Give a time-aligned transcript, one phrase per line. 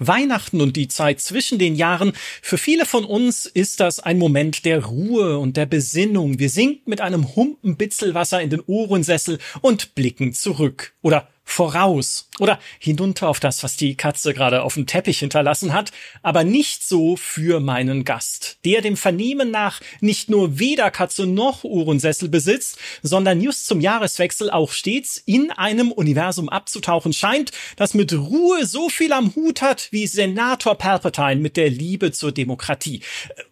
[0.00, 2.12] Weihnachten und die Zeit zwischen den Jahren.
[2.42, 6.38] Für viele von uns ist das ein Moment der Ruhe und der Besinnung.
[6.38, 10.94] Wir sinken mit einem Humpen Bitzelwasser in den Ohrensessel und blicken zurück.
[11.02, 15.92] Oder voraus oder hinunter auf das, was die Katze gerade auf dem Teppich hinterlassen hat,
[16.22, 21.64] aber nicht so für meinen Gast, der dem Vernehmen nach nicht nur weder Katze noch
[21.64, 28.12] Uhrensessel besitzt, sondern just zum Jahreswechsel auch stets in einem Universum abzutauchen scheint, das mit
[28.12, 33.02] Ruhe so viel am Hut hat wie Senator Palpatine mit der Liebe zur Demokratie.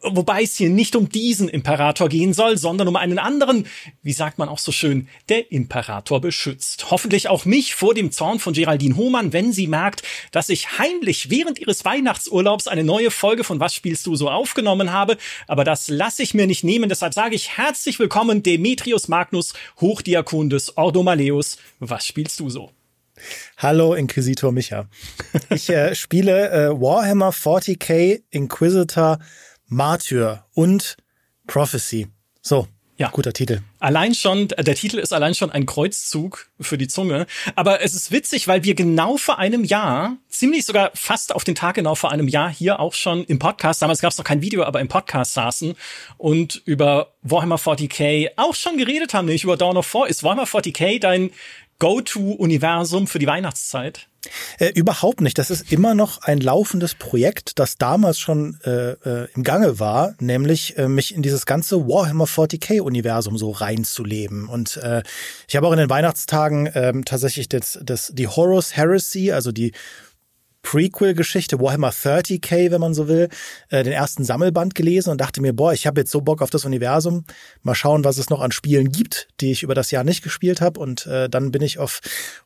[0.02, 3.66] Wobei es hier nicht um diesen Imperator gehen soll, sondern um einen anderen,
[4.02, 6.90] wie sagt man auch so schön, der Imperator beschützt.
[6.90, 10.02] Hoffentlich auch mich vor dem Zorn von Geraldine Hohmann, wenn sie merkt,
[10.32, 14.92] dass ich heimlich während ihres Weihnachtsurlaubs eine neue Folge von Was spielst du so aufgenommen
[14.92, 15.16] habe.
[15.46, 16.88] Aber das lasse ich mir nicht nehmen.
[16.88, 21.58] Deshalb sage ich herzlich willkommen Demetrius Magnus, Hochdiakon des Ordo Maleus.
[21.78, 22.70] Was spielst du so?
[23.56, 24.88] Hallo Inquisitor Micha.
[25.50, 29.18] Ich äh, spiele äh, Warhammer 40k Inquisitor
[29.66, 30.96] Martyr und
[31.46, 32.08] Prophecy.
[32.40, 33.10] So, ja.
[33.10, 33.60] Guter Titel.
[33.78, 37.26] Allein schon, der Titel ist allein schon ein Kreuzzug für die Zunge.
[37.54, 41.54] Aber es ist witzig, weil wir genau vor einem Jahr, ziemlich sogar fast auf den
[41.54, 44.42] Tag genau vor einem Jahr hier auch schon im Podcast, damals gab es noch kein
[44.42, 45.76] Video, aber im Podcast saßen
[46.16, 50.08] und über Warhammer 40k auch schon geredet haben, nämlich über Dawn of War.
[50.08, 51.30] Ist Warhammer 40k dein
[51.78, 54.08] Go-To-Universum für die Weihnachtszeit?
[54.58, 55.38] Äh, überhaupt nicht.
[55.38, 60.14] Das ist immer noch ein laufendes Projekt, das damals schon äh, äh, im Gange war,
[60.20, 64.48] nämlich äh, mich in dieses ganze Warhammer 40k-Universum so reinzuleben.
[64.48, 65.02] Und äh,
[65.46, 69.72] ich habe auch in den Weihnachtstagen äh, tatsächlich das, das, die Horus Heresy, also die
[70.62, 73.28] Prequel-Geschichte, Warhammer 30k, wenn man so will,
[73.70, 76.50] äh, den ersten Sammelband gelesen und dachte mir, boah, ich habe jetzt so Bock auf
[76.50, 77.24] das Universum.
[77.62, 80.60] Mal schauen, was es noch an Spielen gibt, die ich über das Jahr nicht gespielt
[80.60, 80.80] habe.
[80.80, 82.00] Und äh, dann bin ich auf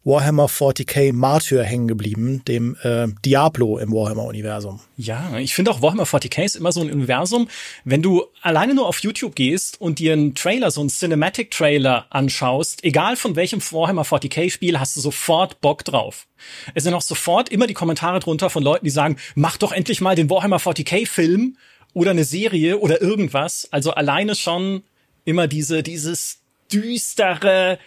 [0.05, 4.81] Warhammer 40k Martyr hängen geblieben, dem äh, Diablo im Warhammer-Universum.
[4.97, 7.49] Ja, ich finde auch Warhammer 40k ist immer so ein Universum,
[7.85, 12.85] wenn du alleine nur auf YouTube gehst und dir einen Trailer, so einen Cinematic-Trailer anschaust,
[12.85, 16.27] egal von welchem Warhammer 40k-Spiel, hast du sofort Bock drauf.
[16.75, 20.01] Es sind auch sofort immer die Kommentare drunter von Leuten, die sagen, mach doch endlich
[20.01, 21.57] mal den Warhammer 40k-Film
[21.95, 23.69] oder eine Serie oder irgendwas.
[23.71, 24.83] Also alleine schon
[25.25, 26.41] immer diese, dieses
[26.73, 27.79] düstere,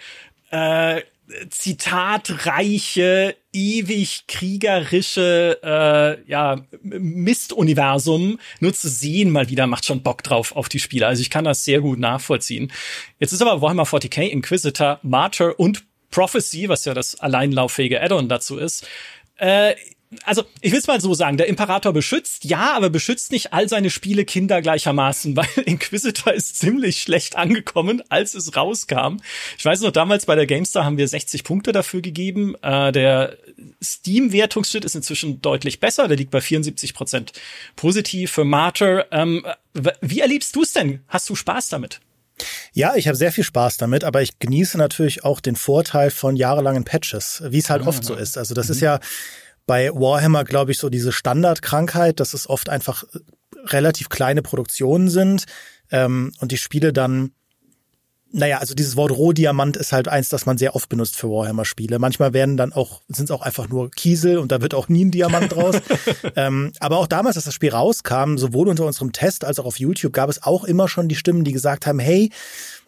[0.51, 1.01] äh,
[1.49, 10.55] zitatreiche, ewig kriegerische äh, ja, Mistuniversum nur zu sehen mal wieder macht schon Bock drauf
[10.55, 11.07] auf die Spiele.
[11.07, 12.71] Also ich kann das sehr gut nachvollziehen.
[13.19, 18.57] Jetzt ist aber Warhammer 40k, Inquisitor, Martyr und Prophecy, was ja das alleinlauffähige Add-on dazu
[18.57, 18.87] ist,
[19.37, 19.75] äh,
[20.23, 23.67] also ich will es mal so sagen, der Imperator beschützt, ja, aber beschützt nicht all
[23.67, 29.17] seine Spiele Kinder gleichermaßen, weil Inquisitor ist ziemlich schlecht angekommen, als es rauskam.
[29.57, 32.55] Ich weiß noch, damals bei der GameStar haben wir 60 Punkte dafür gegeben.
[32.61, 33.37] Äh, der
[33.83, 37.33] Steam-Wertungsschnitt ist inzwischen deutlich besser, der liegt bei 74 Prozent
[37.75, 39.07] positiv für Martyr.
[39.11, 39.45] Ähm,
[40.01, 41.01] wie erlebst du es denn?
[41.07, 41.99] Hast du Spaß damit?
[42.75, 46.35] Ja, ich habe sehr viel Spaß damit, aber ich genieße natürlich auch den Vorteil von
[46.35, 48.37] jahrelangen Patches, wie es halt ah, oft so ist.
[48.37, 48.71] Also das mhm.
[48.73, 48.99] ist ja
[49.65, 53.05] bei Warhammer, glaube ich, so diese Standardkrankheit, dass es oft einfach
[53.67, 55.45] relativ kleine Produktionen sind
[55.89, 57.31] ähm, und die Spiele dann
[58.35, 61.99] naja, also dieses Wort Rohdiamant ist halt eins, das man sehr oft benutzt für Warhammer-Spiele.
[61.99, 65.05] Manchmal werden dann auch, sind es auch einfach nur Kiesel und da wird auch nie
[65.05, 65.77] ein Diamant draus.
[66.35, 69.79] ähm, aber auch damals, als das Spiel rauskam, sowohl unter unserem Test als auch auf
[69.79, 72.29] YouTube, gab es auch immer schon die Stimmen, die gesagt haben, hey,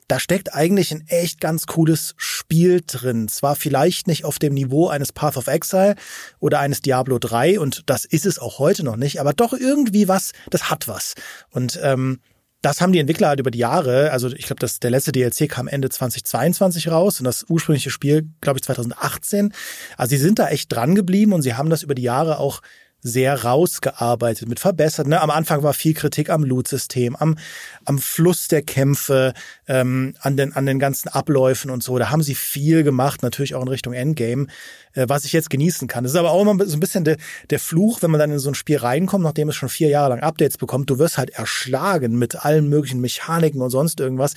[0.09, 3.29] da steckt eigentlich ein echt ganz cooles Spiel drin.
[3.29, 5.95] Zwar vielleicht nicht auf dem Niveau eines Path of Exile
[6.39, 10.09] oder eines Diablo 3 und das ist es auch heute noch nicht, aber doch irgendwie
[10.09, 11.13] was, das hat was.
[11.51, 12.19] Und ähm,
[12.67, 15.67] das haben die Entwickler halt über die Jahre, also ich glaube, der letzte DLC kam
[15.67, 19.53] Ende 2022 raus und das ursprüngliche Spiel, glaube ich, 2018.
[19.95, 22.61] Also sie sind da echt dran geblieben und sie haben das über die Jahre auch
[23.07, 25.07] sehr rausgearbeitet, mit verbessert.
[25.07, 25.21] Ne?
[25.21, 27.37] Am Anfang war viel Kritik am Loot-System, am,
[27.85, 29.33] am Fluss der Kämpfe,
[29.67, 31.97] ähm, an, den, an den ganzen Abläufen und so.
[31.97, 34.47] Da haben sie viel gemacht, natürlich auch in Richtung Endgame,
[34.93, 36.03] äh, was ich jetzt genießen kann.
[36.03, 37.17] Das ist aber auch immer so ein bisschen der,
[37.49, 40.09] der Fluch, wenn man dann in so ein Spiel reinkommt, nachdem es schon vier Jahre
[40.09, 40.89] lang Updates bekommt.
[40.89, 44.33] Du wirst halt erschlagen mit allen möglichen Mechaniken und sonst irgendwas,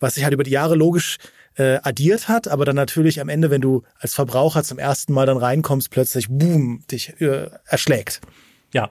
[0.00, 1.18] was sich halt über die Jahre logisch
[1.56, 5.26] äh, addiert hat, aber dann natürlich am Ende, wenn du als Verbraucher zum ersten Mal
[5.26, 8.20] dann reinkommst, plötzlich boom, dich äh, erschlägt.
[8.72, 8.90] Ja,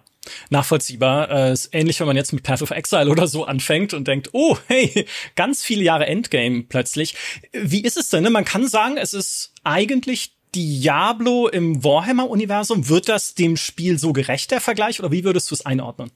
[0.50, 1.30] nachvollziehbar.
[1.32, 4.30] Äh, ist ähnlich, wenn man jetzt mit Path of Exile oder so anfängt und denkt,
[4.34, 5.06] oh, hey,
[5.36, 7.16] ganz viele Jahre Endgame plötzlich.
[7.52, 8.24] Wie ist es denn?
[8.24, 8.30] Ne?
[8.30, 12.90] Man kann sagen, es ist eigentlich Diablo im Warhammer-Universum.
[12.90, 16.12] Wird das dem Spiel so gerecht, der Vergleich, oder wie würdest du es einordnen?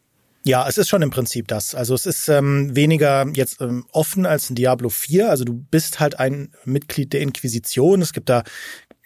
[0.47, 1.73] Ja, es ist schon im Prinzip das.
[1.73, 5.27] Also es ist ähm, weniger jetzt ähm, offen als ein Diablo 4.
[5.27, 7.99] Also du bist halt ein Mitglied der Inquisition.
[8.03, 8.43] Es gibt da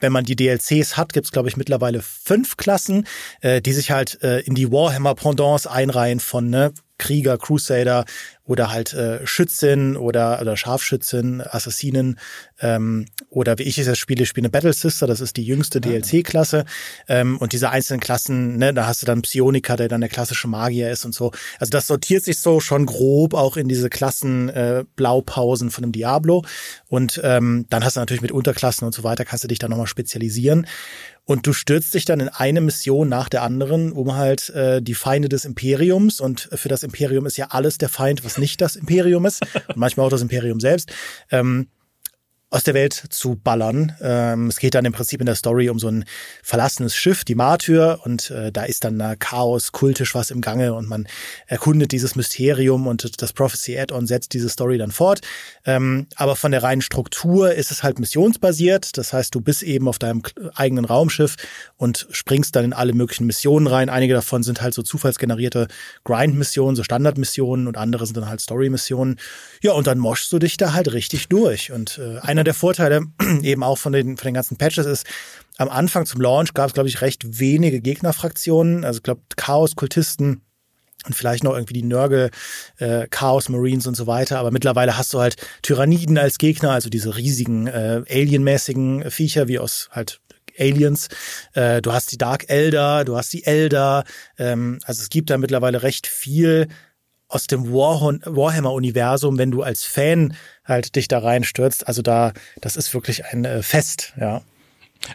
[0.01, 3.06] wenn man die DLCs hat, gibt's glaube ich mittlerweile fünf Klassen,
[3.41, 8.06] äh, die sich halt äh, in die Warhammer-Pendants einreihen von ne, Krieger, Crusader
[8.50, 12.19] oder halt äh, Schützin oder, oder Scharfschützin, Assassinen
[12.60, 15.44] ähm, oder wie ich es jetzt spiele, ich spiele eine Battle Sister, das ist die
[15.44, 15.81] jüngste ah.
[15.81, 16.66] DLC-Klasse
[17.07, 20.48] ähm, und diese einzelnen Klassen, ne, da hast du dann Psioniker, der dann der klassische
[20.48, 21.31] Magier ist und so.
[21.60, 25.94] Also das sortiert sich so schon grob auch in diese Klassen äh, Blaupausen von einem
[25.94, 26.44] Diablo
[26.88, 29.69] und ähm, dann hast du natürlich mit Unterklassen und so weiter, kannst du dich da
[29.69, 30.66] nochmal spezialisieren
[31.30, 34.96] und du stürzt dich dann in eine Mission nach der anderen, um halt äh, die
[34.96, 38.75] Feinde des Imperiums und für das Imperium ist ja alles der Feind, was nicht das
[38.75, 40.91] Imperium ist und manchmal auch das Imperium selbst.
[41.31, 41.68] Ähm,
[42.50, 43.96] aus der Welt zu ballern.
[44.01, 46.06] Ähm, es geht dann im Prinzip in der Story um so ein
[46.44, 50.88] verlassenes Schiff, die Martyr, und äh, da ist dann Chaos, kultisch was im Gange und
[50.88, 51.07] man
[51.48, 55.22] erkundet dieses Mysterium und das Prophecy Add-on setzt diese Story dann fort.
[55.66, 58.98] Ähm, aber von der reinen Struktur ist es halt missionsbasiert.
[58.98, 60.24] Das heißt, du bist eben auf deinem
[60.56, 61.36] eigenen Raumschiff
[61.78, 63.90] und springst dann in alle möglichen Missionen rein.
[63.90, 65.68] Einige davon sind halt so zufallsgenerierte
[66.04, 69.19] Grind-Missionen, so Standard-Missionen und andere sind dann halt Story-Missionen.
[69.62, 71.72] Ja, und dann moschst du dich da halt richtig durch.
[71.72, 73.01] Und äh, einer der Vorteile
[73.41, 75.06] eben auch von den, von den ganzen Patches ist,
[75.57, 78.86] am Anfang zum Launch gab es, glaube ich, recht wenige Gegnerfraktionen.
[78.86, 80.41] Also ich glaube, Chaos, Kultisten,
[81.06, 82.30] und vielleicht noch irgendwie die Nörgel,
[82.77, 84.38] äh, Chaos Marines und so weiter.
[84.38, 89.59] Aber mittlerweile hast du halt Tyranniden als Gegner, also diese riesigen äh, alienmäßigen Viecher wie
[89.59, 90.19] aus halt
[90.57, 91.07] Aliens.
[91.53, 94.03] Äh, du hast die Dark Elder, du hast die Elder.
[94.38, 96.68] Ähm, also es gibt da mittlerweile recht viel
[97.30, 100.36] aus dem Warhammer-Universum, wenn du als Fan
[100.66, 101.88] halt dich da reinstürzt.
[101.88, 104.42] Also da, das ist wirklich ein äh, Fest, ja.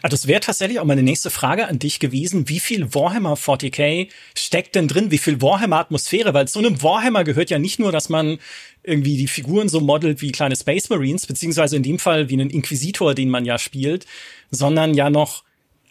[0.01, 2.49] Also das wäre tatsächlich auch meine nächste Frage an dich gewesen.
[2.49, 5.11] Wie viel Warhammer 40k steckt denn drin?
[5.11, 6.33] Wie viel Warhammer-Atmosphäre?
[6.33, 8.39] Weil zu einem Warhammer gehört ja nicht nur, dass man
[8.81, 12.49] irgendwie die Figuren so modelt wie kleine Space Marines, beziehungsweise in dem Fall wie einen
[12.49, 14.05] Inquisitor, den man ja spielt,
[14.49, 15.43] sondern ja noch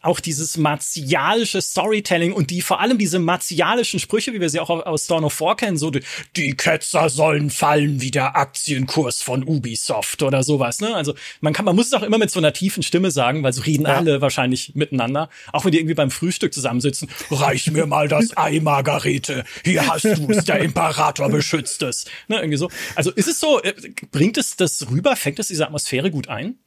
[0.04, 4.70] auch dieses martialische Storytelling und die vor allem diese martialischen Sprüche, wie wir sie auch
[4.70, 5.90] aus Dawn of War kennen, so
[6.36, 10.80] die, Ketzer sollen fallen wie der Aktienkurs von Ubisoft oder sowas.
[10.80, 10.94] Ne?
[10.94, 13.52] Also man kann, man muss es auch immer mit so einer tiefen Stimme sagen, weil
[13.52, 13.96] so reden ja.
[13.96, 15.28] alle wahrscheinlich miteinander.
[15.52, 17.08] Auch wenn die irgendwie beim Frühstück zusammensitzen.
[17.30, 19.44] Reich mir mal das Ei, Margarete.
[19.64, 22.04] Hier hast du es, der Imperator beschützt es.
[22.28, 22.70] Ne, irgendwie so.
[22.94, 23.74] Also ist es so, äh,
[24.10, 26.58] bringt es das rüber, fängt es diese Atmosphäre gut ein?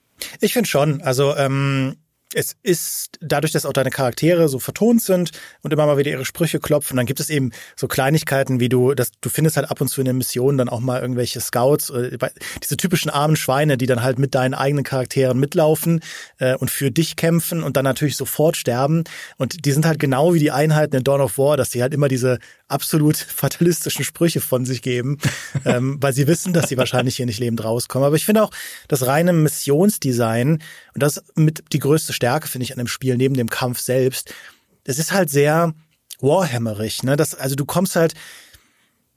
[0.42, 1.02] Ich finde schon.
[1.02, 1.98] Also ähm,
[2.34, 5.32] es ist dadurch, dass auch deine Charaktere so vertont sind
[5.62, 8.94] und immer mal wieder ihre Sprüche klopfen, dann gibt es eben so Kleinigkeiten, wie du,
[8.94, 11.90] dass du findest halt ab und zu in den Missionen dann auch mal irgendwelche Scouts,
[11.90, 12.18] äh,
[12.62, 16.02] diese typischen armen Schweine, die dann halt mit deinen eigenen Charakteren mitlaufen
[16.40, 19.06] äh, und für dich kämpfen und dann natürlich sofort sterben.
[19.38, 21.94] Und die sind halt genau wie die Einheiten in Dawn of War, dass die halt
[21.94, 25.18] immer diese absolut fatalistischen Sprüche von sich geben,
[25.66, 28.06] ähm, weil sie wissen, dass sie wahrscheinlich hier nicht lebend rauskommen.
[28.06, 28.52] Aber ich finde auch
[28.88, 30.62] das reine Missionsdesign
[30.94, 34.34] und das mit die größte Stärke, finde ich, an dem Spiel, neben dem Kampf selbst.
[34.84, 35.74] Es ist halt sehr
[36.20, 37.16] Warhammerig, ne?
[37.16, 38.14] Das, also du kommst halt,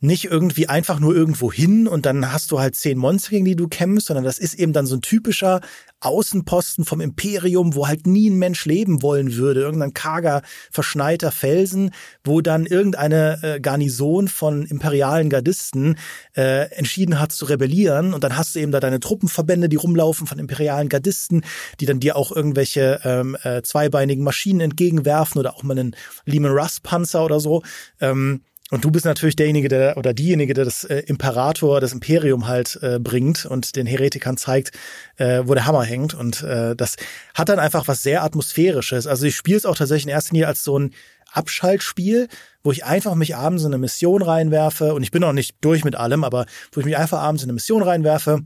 [0.00, 3.56] nicht irgendwie einfach nur irgendwo hin und dann hast du halt zehn Monster, gegen die
[3.56, 5.60] du kämpfst, sondern das ist eben dann so ein typischer
[6.00, 9.60] Außenposten vom Imperium, wo halt nie ein Mensch leben wollen würde.
[9.60, 11.90] Irgendein karger, verschneiter Felsen,
[12.24, 15.96] wo dann irgendeine äh, Garnison von imperialen Gardisten
[16.34, 18.14] äh, entschieden hat zu rebellieren.
[18.14, 21.44] Und dann hast du eben da deine Truppenverbände, die rumlaufen von imperialen Gardisten,
[21.80, 26.52] die dann dir auch irgendwelche ähm, äh, zweibeinigen Maschinen entgegenwerfen oder auch mal einen Lehman
[26.52, 27.62] Russ Panzer oder so.
[28.00, 28.40] Ähm,
[28.70, 32.78] und du bist natürlich derjenige, der oder diejenige, der das äh, Imperator, das Imperium halt
[32.82, 34.70] äh, bringt und den Heretikern zeigt,
[35.16, 36.14] äh, wo der Hammer hängt.
[36.14, 36.96] Und äh, das
[37.34, 39.08] hat dann einfach was sehr atmosphärisches.
[39.08, 40.94] Also ich spiele es auch tatsächlich in erster Linie als so ein
[41.32, 42.28] Abschaltspiel,
[42.62, 44.94] wo ich einfach mich abends in eine Mission reinwerfe.
[44.94, 47.46] Und ich bin noch nicht durch mit allem, aber wo ich mich einfach abends in
[47.46, 48.44] eine Mission reinwerfe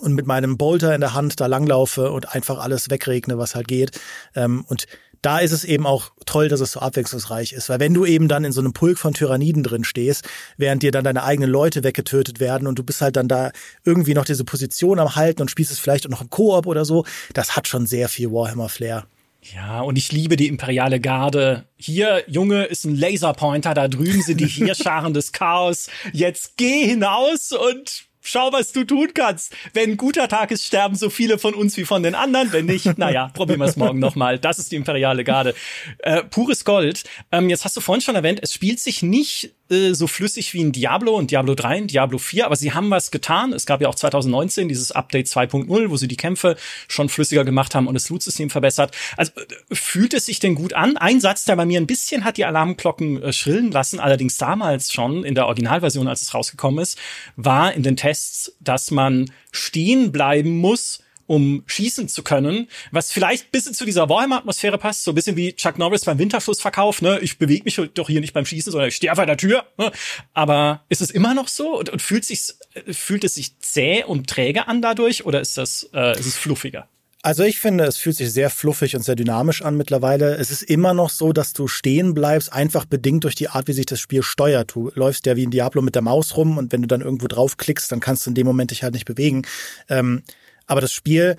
[0.00, 3.68] und mit meinem Bolter in der Hand da langlaufe und einfach alles wegregne, was halt
[3.68, 4.00] geht.
[4.34, 4.86] Ähm, und
[5.24, 7.68] da ist es eben auch toll, dass es so abwechslungsreich ist.
[7.68, 10.90] Weil wenn du eben dann in so einem Pulk von Tyranniden drin stehst, während dir
[10.90, 13.50] dann deine eigenen Leute weggetötet werden und du bist halt dann da
[13.84, 16.84] irgendwie noch diese Position am Halten und spielst es vielleicht auch noch im Koop oder
[16.84, 19.06] so, das hat schon sehr viel Warhammer-Flair.
[19.54, 21.64] Ja, und ich liebe die imperiale Garde.
[21.76, 25.88] Hier, Junge, ist ein Laserpointer, da drüben sind die Heerscharen des Chaos.
[26.12, 29.54] Jetzt geh hinaus und schau, was du tun kannst.
[29.72, 32.52] Wenn ein guter Tag ist, sterben so viele von uns wie von den anderen.
[32.52, 34.40] Wenn nicht, naja, probieren wir es morgen nochmal.
[34.40, 35.54] Das ist die imperiale Garde.
[35.98, 37.04] Äh, pures Gold.
[37.30, 40.62] Ähm, jetzt hast du vorhin schon erwähnt, es spielt sich nicht äh, so flüssig wie
[40.62, 43.52] ein Diablo und Diablo 3 und Diablo 4, aber sie haben was getan.
[43.52, 46.56] Es gab ja auch 2019 dieses Update 2.0, wo sie die Kämpfe
[46.88, 48.94] schon flüssiger gemacht haben und das Loot-System verbessert.
[49.16, 50.96] Also äh, fühlt es sich denn gut an?
[50.96, 54.92] Ein Satz, der bei mir ein bisschen hat die Alarmglocken äh, schrillen lassen, allerdings damals
[54.92, 56.98] schon in der Originalversion, als es rausgekommen ist,
[57.36, 63.52] war in den Tests, dass man stehen bleiben muss, um schießen zu können, was vielleicht
[63.52, 67.18] bisschen zu dieser Warhammer-Atmosphäre passt, so ein bisschen wie Chuck Norris beim Winterschlussverkauf, ne?
[67.20, 69.64] Ich bewege mich doch hier nicht beim Schießen, sondern ich stehe vor der Tür.
[69.78, 69.90] Ne?
[70.32, 72.52] Aber ist es immer noch so und, und fühlt, sich,
[72.90, 76.88] fühlt es sich zäh und träge an dadurch oder ist das äh, ist es fluffiger?
[77.24, 80.34] Also ich finde, es fühlt sich sehr fluffig und sehr dynamisch an mittlerweile.
[80.36, 83.72] Es ist immer noch so, dass du stehen bleibst, einfach bedingt durch die Art, wie
[83.72, 84.74] sich das Spiel steuert.
[84.74, 87.26] Du läufst ja wie in Diablo mit der Maus rum und wenn du dann irgendwo
[87.26, 89.46] draufklickst, dann kannst du in dem Moment dich halt nicht bewegen.
[89.88, 90.22] Ähm,
[90.66, 91.36] aber das Spiel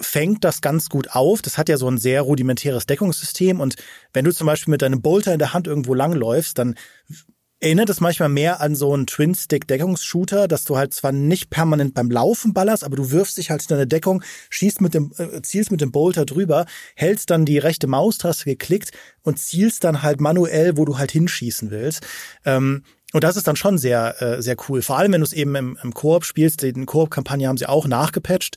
[0.00, 1.42] fängt das ganz gut auf.
[1.42, 3.76] Das hat ja so ein sehr rudimentäres Deckungssystem und
[4.12, 6.74] wenn du zum Beispiel mit deinem Bolter in der Hand irgendwo langläufst, dann
[7.60, 12.10] erinnert es manchmal mehr an so einen Twin-Stick-Deckungsshooter, dass du halt zwar nicht permanent beim
[12.10, 15.70] Laufen ballerst, aber du wirfst dich halt in deine Deckung, schießt mit dem, äh, zielst
[15.70, 16.64] mit dem Bolter drüber,
[16.96, 21.70] hältst dann die rechte Maustaste geklickt und zielst dann halt manuell, wo du halt hinschießen
[21.70, 22.06] willst.
[22.46, 24.82] Ähm, und das ist dann schon sehr, äh, sehr cool.
[24.82, 26.62] Vor allem, wenn du es eben im, im Koop spielst.
[26.62, 28.56] Den Koop-Kampagne haben sie auch nachgepatcht.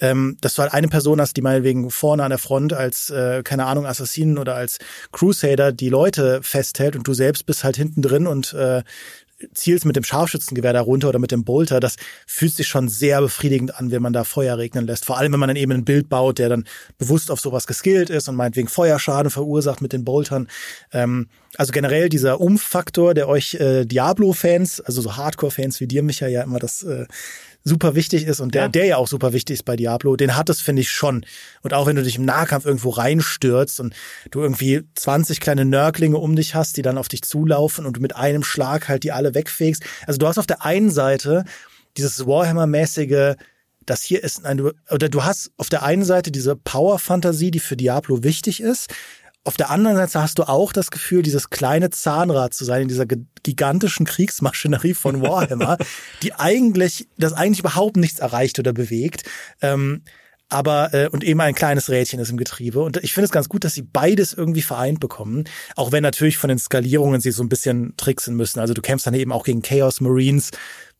[0.00, 3.42] Ähm, dass du halt eine Person hast, die meinetwegen vorne an der Front als, äh,
[3.44, 4.78] keine Ahnung, Assassinen oder als
[5.12, 8.82] Crusader die Leute festhält und du selbst bist halt hinten drin und äh,
[9.54, 11.96] zielst mit dem Scharfschützengewehr da runter oder mit dem Bolter, das
[12.26, 15.04] fühlt sich schon sehr befriedigend an, wenn man da Feuer regnen lässt.
[15.04, 16.64] Vor allem, wenn man dann eben ein Bild baut, der dann
[16.98, 20.48] bewusst auf sowas geskillt ist und meinetwegen Feuerschaden verursacht mit den Boltern.
[20.92, 26.26] Ähm, also generell dieser Umfaktor, der euch äh, Diablo-Fans, also so Hardcore-Fans wie dir, Micha,
[26.26, 27.06] ja immer das äh,
[27.64, 28.68] super wichtig ist und der, ja.
[28.68, 31.24] der ja auch super wichtig ist bei Diablo, den hat es, finde ich, schon.
[31.62, 33.94] Und auch wenn du dich im Nahkampf irgendwo reinstürzt und
[34.30, 38.00] du irgendwie 20 kleine Nörglinge um dich hast, die dann auf dich zulaufen und du
[38.00, 39.82] mit einem Schlag halt die alle wegfegst.
[40.06, 41.44] Also du hast auf der einen Seite
[41.96, 43.36] dieses Warhammer-mäßige,
[43.84, 47.76] das hier ist ein, oder du hast auf der einen Seite diese Power-Fantasie, die für
[47.76, 48.88] Diablo wichtig ist,
[49.44, 52.88] auf der anderen Seite hast du auch das Gefühl, dieses kleine Zahnrad zu sein in
[52.88, 55.78] dieser gigantischen Kriegsmaschinerie von Warhammer,
[56.22, 59.24] die eigentlich, das eigentlich überhaupt nichts erreicht oder bewegt.
[59.60, 60.02] Ähm,
[60.48, 62.82] aber äh, und eben ein kleines Rädchen ist im Getriebe.
[62.82, 65.44] Und ich finde es ganz gut, dass sie beides irgendwie vereint bekommen.
[65.76, 68.60] Auch wenn natürlich von den Skalierungen sie so ein bisschen tricksen müssen.
[68.60, 70.50] Also du kämpfst dann eben auch gegen Chaos Marines,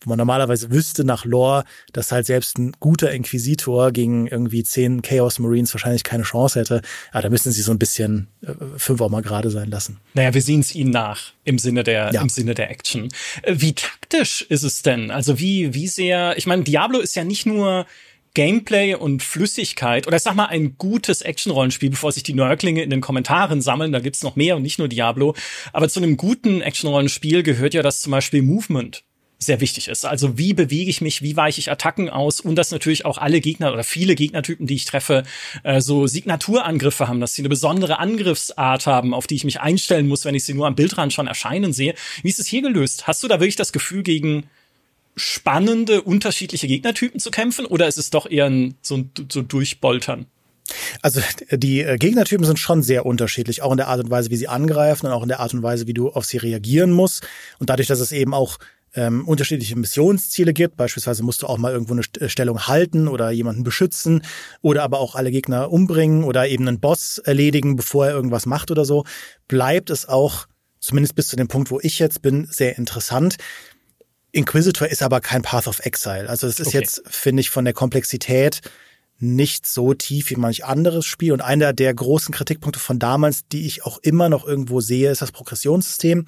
[0.05, 5.03] wo man normalerweise wüsste nach Lore, dass halt selbst ein guter Inquisitor gegen irgendwie zehn
[5.03, 6.83] Chaos Marines wahrscheinlich keine Chance hätte.
[7.11, 9.99] Aber da müssen sie so ein bisschen äh, fünf auch mal gerade sein lassen.
[10.15, 12.23] Naja, wir sehen es ihnen nach im Sinne der ja.
[12.23, 13.09] im Sinne der Action.
[13.43, 15.11] Äh, wie taktisch ist es denn?
[15.11, 16.37] Also wie wie sehr?
[16.37, 17.87] Ich meine, Diablo ist ja nicht nur
[18.35, 22.91] Gameplay und Flüssigkeit oder ich sag mal ein gutes Action-Rollenspiel, bevor sich die Nörglinge in
[22.91, 25.35] den Kommentaren sammeln, da gibt's noch mehr und nicht nur Diablo,
[25.73, 29.05] aber zu einem guten Action-Rollenspiel gehört ja das zum Beispiel Movement
[29.45, 30.05] sehr wichtig ist.
[30.05, 33.41] Also wie bewege ich mich, wie weiche ich Attacken aus und dass natürlich auch alle
[33.41, 35.25] Gegner oder viele Gegnertypen, die ich treffe,
[35.63, 40.09] äh, so Signaturangriffe haben, dass sie eine besondere Angriffsart haben, auf die ich mich einstellen
[40.09, 41.95] muss, wenn ich sie nur am Bildrand schon erscheinen sehe.
[42.23, 43.07] Wie ist es hier gelöst?
[43.07, 44.45] Hast du da wirklich das Gefühl, gegen
[45.17, 50.27] spannende, unterschiedliche Gegnertypen zu kämpfen oder ist es doch eher ein, so ein so Durchboltern?
[51.03, 51.21] Also
[51.51, 54.49] die äh, Gegnertypen sind schon sehr unterschiedlich, auch in der Art und Weise, wie sie
[54.49, 57.27] angreifen und auch in der Art und Weise, wie du auf sie reagieren musst.
[57.59, 58.59] Und dadurch, dass es eben auch
[58.95, 60.77] ähm, unterschiedliche Missionsziele gibt.
[60.77, 64.23] Beispielsweise musst du auch mal irgendwo eine äh, Stellung halten oder jemanden beschützen
[64.61, 68.71] oder aber auch alle Gegner umbringen oder eben einen Boss erledigen, bevor er irgendwas macht
[68.71, 69.05] oder so.
[69.49, 70.47] Bleibt es auch,
[70.81, 73.37] zumindest bis zu dem Punkt, wo ich jetzt bin, sehr interessant.
[74.33, 76.29] Inquisitor ist aber kein Path of Exile.
[76.29, 76.79] Also es ist okay.
[76.79, 78.61] jetzt, finde ich, von der Komplexität
[79.19, 81.33] nicht so tief wie manch anderes Spiel.
[81.33, 85.23] Und einer der großen Kritikpunkte von damals, die ich auch immer noch irgendwo sehe, ist
[85.23, 86.27] das Progressionssystem.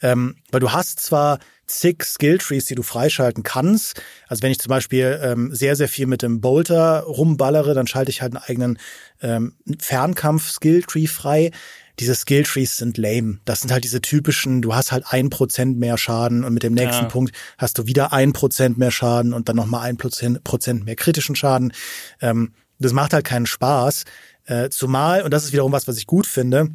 [0.00, 4.00] Ähm, weil du hast zwar zig Skilltrees, die du freischalten kannst.
[4.28, 8.10] Also wenn ich zum Beispiel ähm, sehr, sehr viel mit dem Bolter rumballere, dann schalte
[8.10, 8.78] ich halt einen eigenen
[9.20, 11.50] ähm, Fernkampf-Skilltree frei
[11.98, 13.38] diese Skilltrees sind lame.
[13.44, 16.74] Das sind halt diese typischen, du hast halt ein Prozent mehr Schaden und mit dem
[16.74, 17.08] nächsten ja.
[17.08, 21.36] Punkt hast du wieder ein Prozent mehr Schaden und dann nochmal ein Prozent mehr kritischen
[21.36, 21.72] Schaden.
[22.20, 24.04] Ähm, das macht halt keinen Spaß.
[24.44, 26.68] Äh, zumal, und das ist wiederum was, was ich gut finde,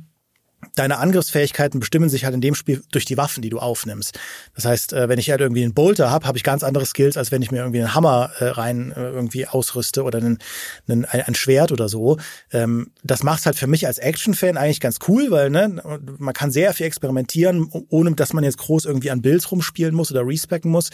[0.75, 4.19] deine Angriffsfähigkeiten bestimmen sich halt in dem Spiel durch die Waffen, die du aufnimmst.
[4.55, 7.17] Das heißt, äh, wenn ich halt irgendwie einen Bolter habe, habe ich ganz andere Skills,
[7.17, 10.39] als wenn ich mir irgendwie einen Hammer äh, rein äh, irgendwie ausrüste oder einen,
[10.87, 12.17] einen, ein Schwert oder so.
[12.51, 15.81] Ähm, das macht halt für mich als Action-Fan eigentlich ganz cool, weil ne,
[16.17, 20.11] man kann sehr viel experimentieren, ohne dass man jetzt groß irgendwie an Builds rumspielen muss
[20.11, 20.89] oder respecken muss.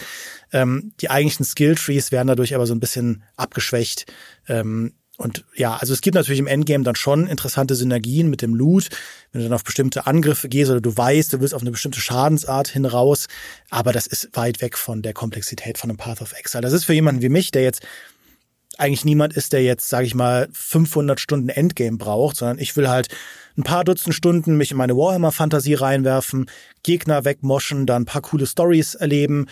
[0.52, 4.06] Ähm, die eigentlichen Skill-Trees werden dadurch aber so ein bisschen abgeschwächt.
[4.48, 8.54] Ähm, und ja, also es gibt natürlich im Endgame dann schon interessante Synergien mit dem
[8.54, 8.88] Loot,
[9.32, 12.00] wenn du dann auf bestimmte Angriffe gehst oder du weißt, du willst auf eine bestimmte
[12.00, 13.26] Schadensart hin raus,
[13.68, 16.62] aber das ist weit weg von der Komplexität von einem Path of Exile.
[16.62, 17.82] Das ist für jemanden wie mich, der jetzt
[18.78, 22.88] eigentlich niemand ist, der jetzt, sage ich mal, 500 Stunden Endgame braucht, sondern ich will
[22.88, 23.08] halt
[23.56, 26.48] ein paar Dutzend Stunden mich in meine Warhammer-Fantasie reinwerfen,
[26.84, 29.46] Gegner wegmoschen, dann ein paar coole Stories erleben,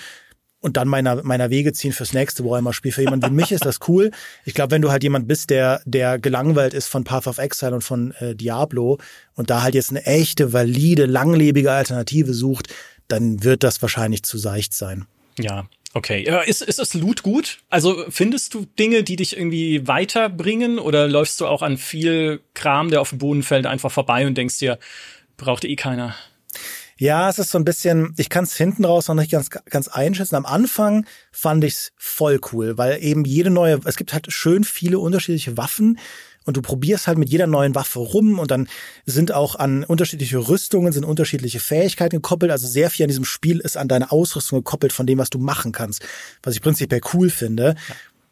[0.61, 2.93] und dann meiner, meiner Wege ziehen fürs nächste Warhammer-Spiel.
[2.93, 4.11] Für jemanden wie mich ist das cool.
[4.45, 7.75] Ich glaube, wenn du halt jemand bist, der, der gelangweilt ist von Path of Exile
[7.75, 8.99] und von äh, Diablo
[9.35, 12.75] und da halt jetzt eine echte, valide, langlebige Alternative sucht,
[13.09, 15.07] dann wird das wahrscheinlich zu seicht sein.
[15.39, 17.61] Ja, Okay, ist, ist das Loot gut?
[17.71, 22.91] Also findest du Dinge, die dich irgendwie weiterbringen oder läufst du auch an viel Kram,
[22.91, 24.79] der auf dem Boden fällt, einfach vorbei und denkst dir,
[25.39, 26.15] braucht eh keiner?
[26.99, 29.89] Ja, es ist so ein bisschen, ich kann es hinten raus noch nicht ganz, ganz
[29.89, 30.35] einschätzen.
[30.35, 34.99] Am Anfang fand ich's voll cool, weil eben jede neue, es gibt halt schön viele
[34.99, 35.99] unterschiedliche Waffen
[36.47, 38.67] und du probierst halt mit jeder neuen Waffe rum und dann
[39.05, 42.51] sind auch an unterschiedliche Rüstungen, sind unterschiedliche Fähigkeiten gekoppelt.
[42.51, 45.39] Also sehr viel an diesem Spiel ist an deine Ausrüstung gekoppelt von dem, was du
[45.39, 46.03] machen kannst,
[46.43, 47.75] was ich prinzipiell cool finde.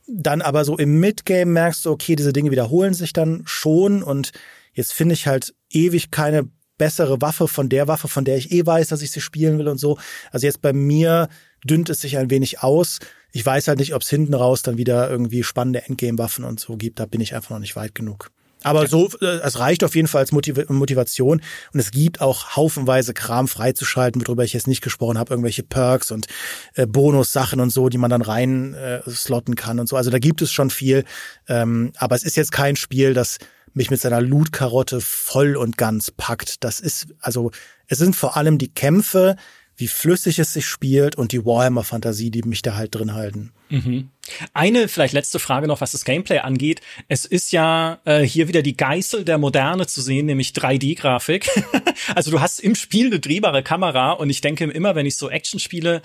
[0.06, 4.32] Dann aber so im Midgame merkst du, okay, diese Dinge wiederholen sich dann schon und
[4.72, 8.64] jetzt finde ich halt ewig keine bessere Waffe von der Waffe, von der ich eh
[8.64, 9.98] weiß, dass ich sie spielen will und so.
[10.30, 11.28] Also jetzt bei mir
[11.64, 12.98] dünnt es sich ein wenig aus.
[13.32, 16.76] Ich weiß halt nicht, ob es hinten raus dann wieder irgendwie spannende Endgame-Waffen und so
[16.76, 17.00] gibt.
[17.00, 18.30] Da bin ich einfach noch nicht weit genug.
[18.64, 22.56] Aber so, äh, es reicht auf jeden Fall als Motiv Motivation und es gibt auch
[22.56, 26.26] haufenweise Kram freizuschalten, worüber ich jetzt nicht gesprochen habe, irgendwelche Perks und
[26.74, 29.96] äh, Bonussachen und so, die man dann rein äh, slotten kann und so.
[29.96, 31.04] Also da gibt es schon viel,
[31.46, 33.38] ähm, aber es ist jetzt kein Spiel, das
[33.74, 36.64] mich mit seiner Loot-Karotte voll und ganz packt.
[36.64, 37.50] Das ist, also,
[37.86, 39.36] es sind vor allem die Kämpfe,
[39.76, 43.52] wie flüssig es sich spielt und die Warhammer-Fantasie, die mich da halt drin halten.
[43.70, 44.10] Mhm.
[44.52, 46.80] Eine vielleicht letzte Frage noch, was das Gameplay angeht.
[47.08, 51.50] Es ist ja äh, hier wieder die Geißel der Moderne zu sehen, nämlich 3D-Grafik.
[52.14, 55.28] also du hast im Spiel eine drehbare Kamera und ich denke immer, wenn ich so
[55.28, 56.02] Action-Spiele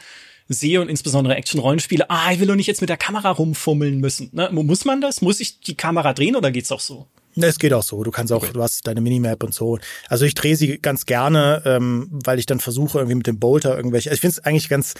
[0.47, 4.29] sehe und insbesondere Action-Rollenspiele, ah, ich will doch nicht jetzt mit der Kamera rumfummeln müssen.
[4.33, 4.49] Ne?
[4.51, 5.21] Muss man das?
[5.21, 7.07] Muss ich die Kamera drehen oder geht's auch so?
[7.35, 8.03] Es geht auch so.
[8.03, 8.53] Du kannst auch, okay.
[8.53, 9.77] du hast deine Minimap und so.
[10.07, 13.75] Also ich drehe sie ganz gerne, ähm, weil ich dann versuche irgendwie mit dem Bolter
[13.75, 14.11] irgendwelche.
[14.11, 14.95] Ich finde es eigentlich ganz,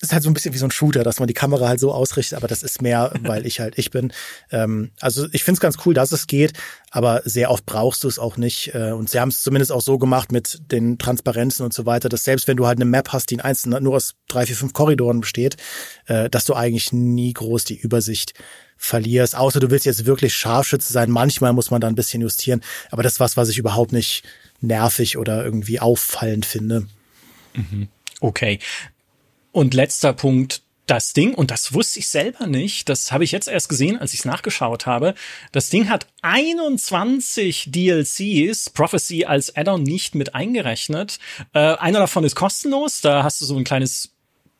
[0.00, 1.92] ist halt so ein bisschen wie so ein Shooter, dass man die Kamera halt so
[1.92, 4.12] ausrichtet, aber das ist mehr, weil ich halt ich bin.
[4.50, 6.52] Ähm, also ich finde es ganz cool, dass es geht,
[6.90, 8.74] aber sehr oft brauchst du es auch nicht.
[8.74, 12.08] Äh, und sie haben es zumindest auch so gemacht mit den Transparenzen und so weiter,
[12.08, 14.56] dass selbst wenn du halt eine Map hast, die in einzelnen nur aus drei, vier,
[14.56, 15.56] fünf Korridoren besteht,
[16.06, 18.34] äh, dass du eigentlich nie groß die Übersicht
[18.76, 21.10] verlierst, außer du willst jetzt wirklich Scharfschütze sein.
[21.10, 24.22] Manchmal muss man da ein bisschen justieren, aber das ist was, was ich überhaupt nicht
[24.60, 26.86] nervig oder irgendwie auffallend finde.
[27.54, 27.88] Mhm.
[28.20, 28.58] Okay.
[29.52, 33.48] Und letzter Punkt, das Ding, und das wusste ich selber nicht, das habe ich jetzt
[33.48, 35.14] erst gesehen, als ich es nachgeschaut habe.
[35.50, 41.18] Das Ding hat 21 DLCs, Prophecy als Add-on nicht mit eingerechnet.
[41.52, 44.15] Äh, einer davon ist kostenlos, da hast du so ein kleines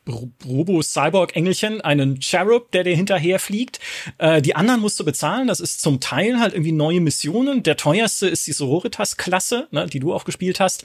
[0.08, 3.80] Robo-Cyborg-Engelchen, einen Cherub, der dir hinterher fliegt.
[4.18, 5.48] Äh, die anderen musst du bezahlen.
[5.48, 7.62] Das ist zum Teil halt irgendwie neue Missionen.
[7.62, 10.84] Der teuerste ist die Sororitas-Klasse, ne, die du auch gespielt hast.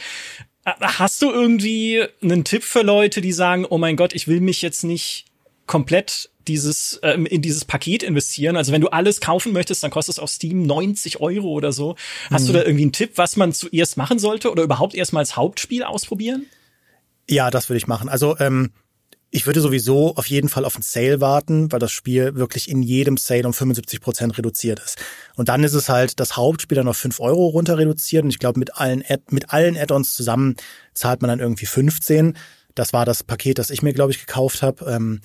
[0.66, 4.42] Äh, hast du irgendwie einen Tipp für Leute, die sagen, oh mein Gott, ich will
[4.42, 5.26] mich jetzt nicht
[5.68, 8.58] komplett dieses äh, in dieses Paket investieren.
[8.58, 11.96] Also wenn du alles kaufen möchtest, dann kostet es auf Steam 90 Euro oder so.
[12.30, 12.48] Hast mhm.
[12.48, 15.84] du da irgendwie einen Tipp, was man zuerst machen sollte oder überhaupt erstmal als Hauptspiel
[15.84, 16.48] ausprobieren?
[17.30, 18.10] Ja, das würde ich machen.
[18.10, 18.72] Also ähm,
[19.34, 22.84] ich würde sowieso auf jeden Fall auf einen Sale warten, weil das Spiel wirklich in
[22.84, 24.98] jedem Sale um 75 Prozent reduziert ist.
[25.36, 28.26] Und dann ist es halt das Hauptspiel dann auf 5 Euro runter reduziert.
[28.26, 30.56] Und ich glaube, mit allen, Ad mit allen Add-ons zusammen
[30.94, 32.38] zahlt man dann irgendwie 15.
[32.76, 34.86] Das war das Paket, das ich mir, glaube ich, gekauft habe.
[34.86, 35.22] Ähm,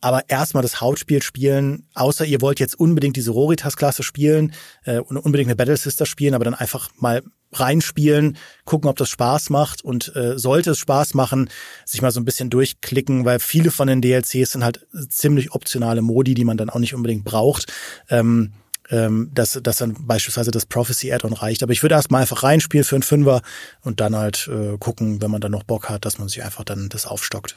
[0.00, 4.52] aber erstmal das Hauptspiel spielen, außer ihr wollt jetzt unbedingt diese Roritas-Klasse spielen
[4.84, 9.08] äh, und unbedingt eine Battle Sister spielen, aber dann einfach mal reinspielen, gucken, ob das
[9.08, 11.48] Spaß macht und äh, sollte es Spaß machen,
[11.84, 16.02] sich mal so ein bisschen durchklicken, weil viele von den DLCs sind halt ziemlich optionale
[16.02, 17.72] Modi, die man dann auch nicht unbedingt braucht.
[18.10, 18.52] Ähm,
[18.88, 21.64] ähm, dass, dass dann beispielsweise das Prophecy Add-on reicht.
[21.64, 23.42] Aber ich würde erstmal einfach reinspielen für einen Fünfer
[23.82, 26.62] und dann halt äh, gucken, wenn man dann noch Bock hat, dass man sich einfach
[26.62, 27.56] dann das aufstockt.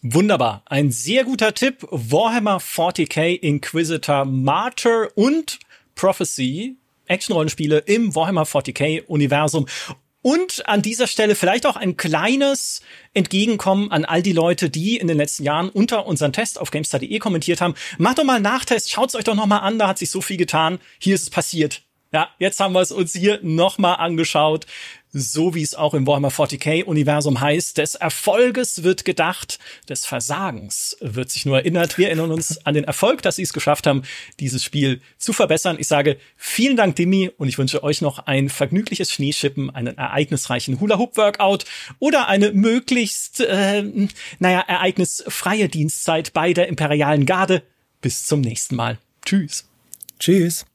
[0.00, 0.62] Wunderbar.
[0.66, 1.86] Ein sehr guter Tipp.
[1.90, 5.58] Warhammer 40k Inquisitor Martyr und
[5.94, 9.66] Prophecy Action-Rollenspiele im Warhammer 40k-Universum.
[10.22, 12.80] Und an dieser Stelle vielleicht auch ein kleines
[13.12, 17.18] Entgegenkommen an all die Leute, die in den letzten Jahren unter unseren Test auf GameStar.de
[17.18, 17.74] kommentiert haben.
[17.98, 20.22] Macht doch mal einen Nachtest, schaut's euch doch noch mal an, da hat sich so
[20.22, 20.78] viel getan.
[20.98, 21.82] Hier ist es passiert.
[22.10, 24.66] Ja, jetzt haben wir es uns hier noch mal angeschaut
[25.14, 31.30] so wie es auch im Warhammer 40k-Universum heißt, des Erfolges wird gedacht, des Versagens wird
[31.30, 31.96] sich nur erinnert.
[31.96, 34.02] Wir erinnern uns an den Erfolg, dass sie es geschafft haben,
[34.40, 35.76] dieses Spiel zu verbessern.
[35.78, 40.80] Ich sage vielen Dank, Dimi, und ich wünsche euch noch ein vergnügliches Schneeschippen, einen ereignisreichen
[40.80, 41.64] Hula-Hoop-Workout
[42.00, 43.84] oder eine möglichst, äh,
[44.40, 47.62] naja, ereignisfreie Dienstzeit bei der Imperialen Garde.
[48.00, 48.98] Bis zum nächsten Mal.
[49.24, 49.68] Tschüss.
[50.18, 50.66] Tschüss.